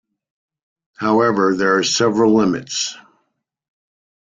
[0.97, 2.97] However, there are several limits.